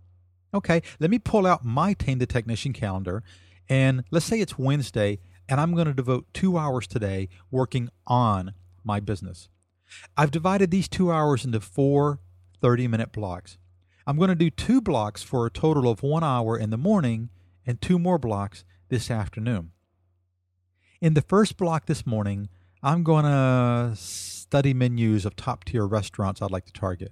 Okay, 0.51 0.81
let 1.00 1.12
me 1.12 1.19
pull 1.19 1.45
out 1.45 1.63
my 1.63 1.93
Tame 1.93 2.17
the 2.17 2.25
Technician 2.25 2.74
calendar. 2.74 3.22
And 3.69 4.03
let's 4.10 4.25
say 4.25 4.39
it's 4.39 4.57
Wednesday, 4.57 5.19
and 5.48 5.62
I'm 5.62 5.75
going 5.75 5.86
to 5.86 5.93
devote 5.93 6.25
two 6.34 6.57
hours 6.57 6.88
today 6.88 7.29
working 7.51 7.89
on 8.07 8.53
my 8.84 9.00
business. 9.00 9.50
I've 10.17 10.31
divided 10.31 10.72
these 10.72 10.88
two 10.88 11.12
hours 11.12 11.45
into 11.45 11.60
four 11.60 12.22
30 12.65 12.88
minute 12.88 13.12
blocks. 13.12 13.60
I'm 14.07 14.17
going 14.17 14.29
to 14.29 14.36
do 14.36 14.50
two 14.50 14.81
blocks 14.81 15.22
for 15.22 15.45
a 15.45 15.51
total 15.51 15.88
of 15.88 16.01
one 16.01 16.24
hour 16.24 16.57
in 16.57 16.72
the 16.72 16.79
morning 16.79 17.29
and 17.63 17.79
two 17.79 18.00
more 18.00 18.17
blocks 18.17 18.65
this 18.89 19.12
afternoon. 19.12 19.69
In 21.00 21.13
the 21.13 21.22
first 21.22 21.57
block 21.57 21.86
this 21.86 22.07
morning, 22.07 22.50
I'm 22.81 23.03
going 23.03 23.25
to 23.25 23.95
study 23.95 24.74
menus 24.74 25.25
of 25.27 25.36
top 25.36 25.65
tier 25.65 25.86
restaurants 25.86 26.41
I'd 26.41 26.50
like 26.50 26.65
to 26.65 26.74
target. 26.74 27.12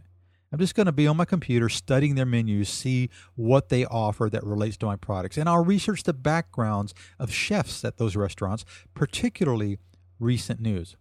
I'm 0.52 0.58
just 0.58 0.74
going 0.74 0.88
to 0.88 0.92
be 0.92 1.06
on 1.06 1.18
my 1.18 1.26
computer 1.26 1.70
studying 1.70 2.16
their 2.16 2.26
menus, 2.26 2.70
see 2.70 3.12
what 3.36 3.70
they 3.70 3.86
offer 3.86 4.32
that 4.32 4.44
relates 4.44 4.78
to 4.78 4.88
my 4.88 4.96
products. 4.96 5.38
And 5.38 5.48
I'll 5.48 5.64
research 5.64 6.02
the 6.02 6.14
backgrounds 6.14 6.96
of 7.20 7.32
chefs 7.32 7.86
at 7.86 7.98
those 7.98 8.16
restaurants, 8.16 8.66
particularly 8.96 9.78
recent 10.20 10.60
news. 10.60 10.96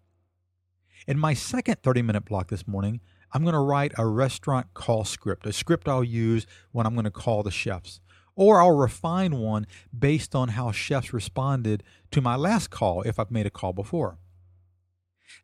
In 1.06 1.18
my 1.18 1.32
second 1.32 1.82
30 1.82 2.02
minute 2.02 2.26
block 2.26 2.48
this 2.48 2.68
morning, 2.68 3.00
I'm 3.32 3.42
going 3.42 3.54
to 3.54 3.60
write 3.60 3.92
a 3.96 4.06
restaurant 4.06 4.74
call 4.74 5.04
script, 5.04 5.46
a 5.46 5.52
script 5.52 5.88
I'll 5.88 6.04
use 6.04 6.46
when 6.70 6.86
I'm 6.86 6.94
going 6.94 7.04
to 7.04 7.10
call 7.10 7.42
the 7.42 7.50
chefs. 7.50 8.00
Or 8.34 8.60
I'll 8.60 8.76
refine 8.76 9.36
one 9.36 9.66
based 9.96 10.34
on 10.34 10.50
how 10.50 10.72
chefs 10.72 11.12
responded 11.12 11.82
to 12.10 12.20
my 12.20 12.36
last 12.36 12.70
call 12.70 13.02
if 13.02 13.18
I've 13.18 13.30
made 13.30 13.46
a 13.46 13.50
call 13.50 13.72
before. 13.72 14.18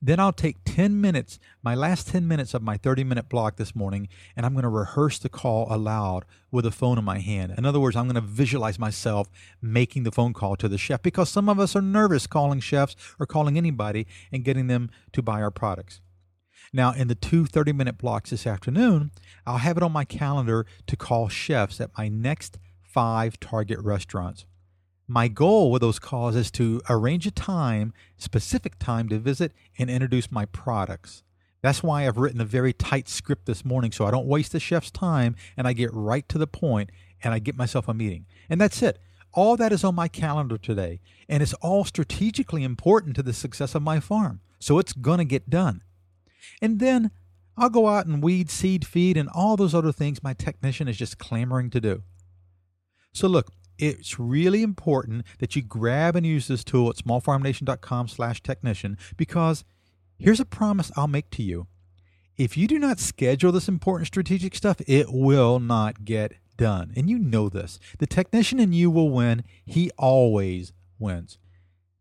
Then 0.02 0.20
I'll 0.20 0.32
take 0.32 0.56
10 0.64 1.00
minutes, 1.00 1.38
my 1.62 1.74
last 1.74 2.08
10 2.08 2.28
minutes 2.28 2.52
of 2.52 2.62
my 2.62 2.76
30 2.76 3.04
minute 3.04 3.28
block 3.28 3.56
this 3.56 3.74
morning, 3.74 4.08
and 4.36 4.44
I'm 4.44 4.52
going 4.52 4.64
to 4.64 4.68
rehearse 4.68 5.18
the 5.18 5.30
call 5.30 5.66
aloud 5.70 6.24
with 6.50 6.66
a 6.66 6.70
phone 6.70 6.98
in 6.98 7.04
my 7.04 7.18
hand. 7.20 7.54
In 7.56 7.64
other 7.64 7.80
words, 7.80 7.96
I'm 7.96 8.06
going 8.06 8.14
to 8.14 8.20
visualize 8.20 8.78
myself 8.78 9.28
making 9.62 10.02
the 10.02 10.12
phone 10.12 10.34
call 10.34 10.56
to 10.56 10.68
the 10.68 10.78
chef 10.78 11.02
because 11.02 11.30
some 11.30 11.48
of 11.48 11.58
us 11.58 11.74
are 11.74 11.82
nervous 11.82 12.26
calling 12.26 12.60
chefs 12.60 12.96
or 13.18 13.26
calling 13.26 13.56
anybody 13.56 14.06
and 14.30 14.44
getting 14.44 14.66
them 14.66 14.90
to 15.12 15.22
buy 15.22 15.40
our 15.40 15.50
products. 15.50 16.00
Now, 16.72 16.92
in 16.92 17.08
the 17.08 17.14
two 17.14 17.46
30 17.46 17.72
minute 17.72 17.98
blocks 17.98 18.30
this 18.30 18.46
afternoon, 18.46 19.10
I'll 19.46 19.58
have 19.58 19.76
it 19.76 19.82
on 19.82 19.92
my 19.92 20.04
calendar 20.04 20.66
to 20.86 20.96
call 20.96 21.28
chefs 21.28 21.80
at 21.80 21.96
my 21.96 22.08
next 22.08 22.58
five 22.82 23.40
target 23.40 23.78
restaurants. 23.80 24.44
My 25.06 25.28
goal 25.28 25.70
with 25.70 25.80
those 25.80 25.98
calls 25.98 26.36
is 26.36 26.50
to 26.52 26.82
arrange 26.90 27.26
a 27.26 27.30
time, 27.30 27.94
specific 28.18 28.78
time 28.78 29.08
to 29.08 29.18
visit 29.18 29.52
and 29.78 29.88
introduce 29.88 30.30
my 30.30 30.44
products. 30.44 31.22
That's 31.62 31.82
why 31.82 32.06
I've 32.06 32.18
written 32.18 32.40
a 32.40 32.44
very 32.44 32.72
tight 32.72 33.08
script 33.08 33.46
this 33.46 33.64
morning 33.64 33.90
so 33.90 34.04
I 34.04 34.10
don't 34.10 34.26
waste 34.26 34.52
the 34.52 34.60
chef's 34.60 34.90
time 34.90 35.34
and 35.56 35.66
I 35.66 35.72
get 35.72 35.90
right 35.92 36.28
to 36.28 36.38
the 36.38 36.46
point 36.46 36.90
and 37.24 37.32
I 37.32 37.38
get 37.38 37.56
myself 37.56 37.88
a 37.88 37.94
meeting. 37.94 38.26
And 38.50 38.60
that's 38.60 38.82
it. 38.82 38.98
All 39.32 39.56
that 39.56 39.72
is 39.72 39.84
on 39.84 39.94
my 39.94 40.08
calendar 40.08 40.56
today, 40.56 41.00
and 41.28 41.42
it's 41.42 41.54
all 41.54 41.84
strategically 41.84 42.64
important 42.64 43.14
to 43.16 43.22
the 43.22 43.32
success 43.32 43.74
of 43.74 43.82
my 43.82 44.00
farm. 44.00 44.40
So 44.58 44.78
it's 44.78 44.92
going 44.92 45.18
to 45.18 45.24
get 45.24 45.50
done. 45.50 45.82
And 46.60 46.80
then 46.80 47.10
I'll 47.56 47.70
go 47.70 47.88
out 47.88 48.06
and 48.06 48.22
weed, 48.22 48.50
seed, 48.50 48.86
feed, 48.86 49.16
and 49.16 49.28
all 49.34 49.56
those 49.56 49.74
other 49.74 49.92
things 49.92 50.22
my 50.22 50.34
technician 50.34 50.88
is 50.88 50.96
just 50.96 51.18
clamoring 51.18 51.70
to 51.70 51.80
do. 51.80 52.02
So 53.12 53.26
look, 53.26 53.50
it's 53.78 54.18
really 54.18 54.62
important 54.62 55.24
that 55.38 55.56
you 55.56 55.62
grab 55.62 56.16
and 56.16 56.26
use 56.26 56.48
this 56.48 56.64
tool 56.64 56.90
at 56.90 56.96
smallfarmnation.com 56.96 58.08
slash 58.08 58.42
technician 58.42 58.98
because 59.16 59.64
here's 60.18 60.40
a 60.40 60.44
promise 60.44 60.90
I'll 60.96 61.08
make 61.08 61.30
to 61.30 61.42
you. 61.42 61.66
If 62.36 62.56
you 62.56 62.68
do 62.68 62.78
not 62.78 63.00
schedule 63.00 63.50
this 63.50 63.68
important 63.68 64.06
strategic 64.06 64.54
stuff, 64.54 64.80
it 64.86 65.06
will 65.10 65.58
not 65.58 66.04
get 66.04 66.34
done. 66.56 66.92
And 66.96 67.10
you 67.10 67.18
know 67.18 67.48
this. 67.48 67.80
The 67.98 68.06
technician 68.06 68.60
in 68.60 68.72
you 68.72 68.90
will 68.90 69.10
win. 69.10 69.42
He 69.64 69.90
always 69.98 70.72
wins. 70.98 71.38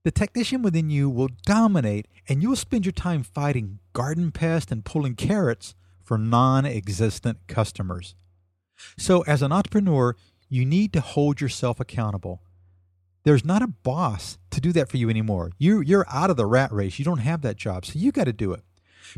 The 0.08 0.12
technician 0.12 0.62
within 0.62 0.90
you 0.90 1.10
will 1.10 1.28
dominate, 1.46 2.08
and 2.30 2.42
you'll 2.42 2.56
spend 2.56 2.86
your 2.86 2.94
time 2.94 3.24
fighting 3.24 3.80
garden 3.92 4.32
pests 4.32 4.72
and 4.72 4.86
pulling 4.86 5.16
carrots 5.16 5.76
for 6.02 6.18
non 6.18 6.66
existent 6.66 7.40
customers. 7.48 8.16
So, 8.98 9.24
as 9.24 9.42
an 9.42 9.52
entrepreneur, 9.52 10.16
you 10.48 10.64
need 10.64 10.94
to 10.94 11.02
hold 11.02 11.42
yourself 11.42 11.82
accountable. 11.82 12.42
There's 13.26 13.44
not 13.44 13.62
a 13.62 13.68
boss 13.68 14.38
to 14.52 14.62
do 14.62 14.72
that 14.72 14.88
for 14.88 14.96
you 14.96 15.10
anymore. 15.10 15.52
You, 15.58 15.82
you're 15.82 16.08
out 16.10 16.30
of 16.30 16.38
the 16.38 16.46
rat 16.46 16.72
race. 16.72 16.98
You 16.98 17.04
don't 17.04 17.18
have 17.18 17.42
that 17.42 17.58
job. 17.58 17.86
So, 17.86 18.00
you 18.00 18.14
got 18.14 18.28
to 18.28 18.32
do 18.32 18.54
it. 18.54 18.64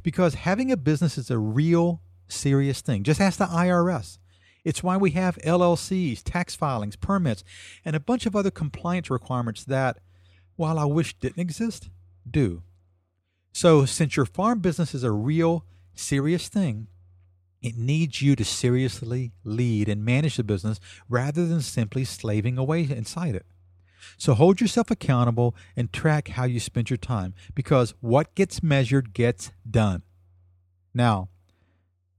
Because 0.02 0.34
having 0.34 0.72
a 0.72 0.76
business 0.76 1.20
is 1.20 1.30
a 1.30 1.38
real 1.38 2.02
serious 2.28 2.82
thing. 2.82 3.04
Just 3.04 3.22
ask 3.22 3.38
the 3.38 3.46
IRS. 3.46 4.18
It's 4.66 4.82
why 4.82 4.98
we 4.98 5.12
have 5.12 5.38
LLCs, 5.46 6.24
tax 6.24 6.56
filings, 6.56 6.96
permits, 6.96 7.44
and 7.86 7.96
a 7.96 8.00
bunch 8.00 8.26
of 8.26 8.36
other 8.36 8.50
compliance 8.50 9.12
requirements 9.12 9.64
that, 9.66 10.00
while 10.60 10.78
I 10.78 10.86
wish 10.86 11.18
didn't 11.18 11.40
exist, 11.40 11.90
do. 12.30 12.64
So, 13.54 13.86
since 13.86 14.16
your 14.16 14.26
farm 14.26 14.60
business 14.60 14.94
is 14.94 15.04
a 15.04 15.12
real, 15.12 15.66
serious 15.96 16.50
thing, 16.50 16.88
it 17.62 17.78
needs 17.78 18.22
you 18.22 18.36
to 18.36 18.46
seriously 18.46 19.32
lead 19.44 19.90
and 19.90 20.04
manage 20.04 20.36
the 20.38 20.44
business 20.44 20.80
rather 21.08 21.46
than 21.46 21.62
simply 21.62 22.04
slaving 22.04 22.58
away 22.58 22.82
inside 22.84 23.36
it. 23.36 23.46
So 24.18 24.34
hold 24.34 24.62
yourself 24.62 24.92
accountable 24.92 25.56
and 25.76 25.92
track 25.92 26.30
how 26.30 26.46
you 26.46 26.60
spend 26.60 26.90
your 26.90 26.98
time 26.98 27.34
because 27.54 27.94
what 28.00 28.36
gets 28.36 28.64
measured 28.64 29.14
gets 29.14 29.52
done. 29.70 30.04
Now, 30.94 31.30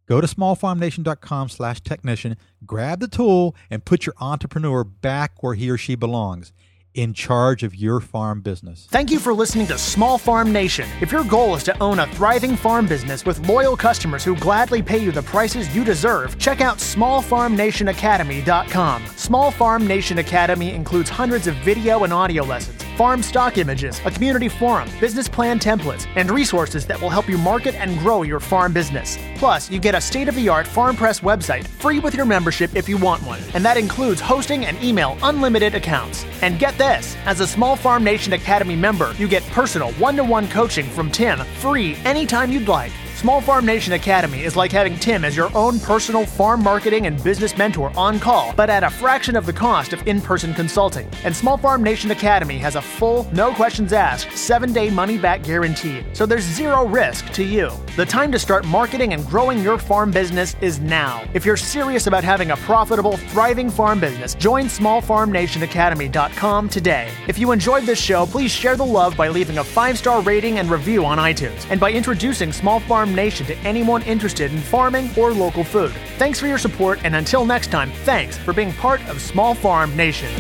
Go 0.06 0.20
to 0.20 0.26
smallfarmnation.com 0.26 1.50
slash 1.50 1.82
technician, 1.82 2.37
grab 2.66 2.99
the 2.99 3.06
tool, 3.06 3.54
and 3.70 3.85
put 3.85 4.06
your 4.06 4.14
entrepreneur 4.20 4.82
back 4.82 5.40
where 5.40 5.54
he 5.54 5.70
or 5.70 5.78
she 5.78 5.94
belongs 5.94 6.52
in 6.94 7.14
charge 7.14 7.62
of 7.62 7.75
your 7.75 8.00
farm 8.00 8.40
business. 8.40 8.87
Thank 8.90 9.11
you 9.11 9.18
for 9.18 9.32
listening 9.32 9.66
to 9.68 9.78
Small 9.78 10.18
Farm 10.18 10.52
Nation. 10.52 10.87
If 11.00 11.11
your 11.12 11.25
goal 11.25 11.54
is 11.54 11.62
to 11.64 11.82
own 11.82 11.99
a 11.99 12.06
thriving 12.09 12.56
farm 12.56 12.87
business 12.87 13.25
with 13.25 13.49
loyal 13.49 13.75
customers 13.76 14.23
who 14.25 14.37
gladly 14.37 14.82
pay 14.82 14.99
you 14.99 15.12
the 15.12 15.23
prices 15.23 15.75
you 15.75 15.85
deserve, 15.85 16.38
check 16.38 16.61
out 16.61 16.76
smallfarmnationacademy.com. 16.78 19.06
Small 19.16 19.50
Farm 19.50 19.87
Nation 19.87 20.18
Academy 20.18 20.75
includes 20.75 21.09
hundreds 21.09 21.47
of 21.47 21.54
video 21.56 22.04
and 22.04 22.12
audio 22.12 22.44
lessons 22.44 22.85
farm 23.00 23.23
stock 23.23 23.57
images, 23.57 23.99
a 24.04 24.11
community 24.11 24.47
forum, 24.47 24.87
business 25.00 25.26
plan 25.26 25.59
templates, 25.59 26.07
and 26.16 26.30
resources 26.30 26.85
that 26.85 27.00
will 27.00 27.09
help 27.09 27.30
you 27.30 27.38
market 27.38 27.75
and 27.76 27.99
grow 28.00 28.21
your 28.21 28.39
farm 28.39 28.75
business. 28.75 29.17
Plus, 29.36 29.71
you 29.71 29.80
get 29.80 29.95
a 29.95 30.00
state 30.02 30.28
of 30.28 30.34
the 30.34 30.50
art 30.50 30.67
Farm 30.67 30.95
Press 30.95 31.21
website 31.21 31.67
free 31.67 31.99
with 31.99 32.15
your 32.15 32.26
membership 32.26 32.76
if 32.76 32.91
you 32.91 32.99
want 32.99 33.23
one, 33.23 33.41
and 33.54 33.65
that 33.65 33.78
includes 33.78 34.21
hosting 34.21 34.67
and 34.67 34.76
email 34.84 35.17
unlimited 35.23 35.75
accounts. 35.75 36.26
And 36.43 36.58
get 36.58 36.76
this 36.76 37.17
as 37.25 37.41
a 37.41 37.47
Small 37.47 37.75
Farm 37.75 38.04
Nation 38.04 38.34
Academy 38.34 38.76
member, 38.76 39.15
you 39.17 39.26
get 39.28 39.45
personal 39.45 39.93
one 39.93 40.17
to 40.17 40.25
one 40.25 40.47
coaching 40.49 40.84
from 40.84 41.10
Tim 41.10 41.39
free 41.39 41.97
anytime 42.04 42.52
you'd 42.52 42.69
like. 42.69 42.93
Small 43.21 43.43
Farm 43.43 43.67
Nation 43.67 43.93
Academy 43.93 44.45
is 44.45 44.56
like 44.56 44.73
having 44.73 44.97
Tim 44.97 45.26
as 45.26 45.37
your 45.37 45.54
own 45.54 45.78
personal 45.80 46.25
farm 46.25 46.63
marketing 46.63 47.06
and 47.06 47.23
business 47.23 47.54
mentor 47.59 47.93
on 47.95 48.19
call, 48.19 48.54
but 48.56 48.71
at 48.71 48.83
a 48.83 48.89
fraction 48.89 49.37
of 49.37 49.45
the 49.45 49.52
cost 49.52 49.93
of 49.93 50.09
in 50.09 50.23
person 50.23 50.54
consulting. 50.54 51.06
And 51.23 51.37
Small 51.37 51.59
Farm 51.59 51.83
Nation 51.83 52.11
Academy 52.13 52.56
has 52.56 52.76
a 52.76 52.80
full, 52.80 53.28
no 53.30 53.52
questions 53.52 53.93
asked, 53.93 54.33
seven 54.33 54.73
day 54.73 54.89
money 54.89 55.19
back 55.19 55.43
guarantee, 55.43 56.02
so 56.15 56.25
there's 56.25 56.45
zero 56.45 56.87
risk 56.87 57.30
to 57.35 57.45
you. 57.45 57.71
The 57.95 58.06
time 58.06 58.33
to 58.33 58.39
start 58.39 58.65
marketing 58.65 59.13
and 59.13 59.26
growing 59.26 59.59
your 59.59 59.76
farm 59.76 60.11
business 60.11 60.56
is 60.63 60.80
now. 60.80 61.23
If 61.35 61.45
you're 61.45 61.59
serious 61.59 62.06
about 62.06 62.25
having 62.25 62.52
a 62.52 62.56
profitable, 62.56 63.19
thriving 63.19 63.69
farm 63.69 64.00
business, 64.00 64.35
join 64.35 64.65
smallfarmnationacademy.com 64.65 66.69
today. 66.71 67.11
If 67.28 67.39
you 67.39 67.52
enjoyed 67.52 67.85
this 67.85 68.00
show, 68.00 68.25
please 68.25 68.50
share 68.50 68.76
the 68.76 68.87
love 68.87 69.15
by 69.15 69.28
leaving 69.28 69.59
a 69.59 69.65
five 69.65 69.99
star 69.99 70.23
rating 70.23 70.59
and 70.59 70.71
review 70.71 71.04
on 71.04 71.19
iTunes, 71.19 71.71
and 71.71 71.78
by 71.78 71.93
introducing 71.93 72.50
Small 72.50 72.80
Farm 72.80 73.09
Nation 73.14 73.46
to 73.46 73.56
anyone 73.58 74.02
interested 74.02 74.52
in 74.52 74.58
farming 74.58 75.10
or 75.16 75.32
local 75.32 75.64
food. 75.64 75.92
Thanks 76.16 76.38
for 76.38 76.46
your 76.46 76.58
support, 76.58 77.00
and 77.04 77.16
until 77.16 77.44
next 77.44 77.70
time, 77.70 77.90
thanks 78.04 78.36
for 78.36 78.52
being 78.52 78.73
part 78.73 79.00
of 79.08 79.20
Small 79.20 79.54
Farm 79.54 79.94
Nation. 79.96 80.30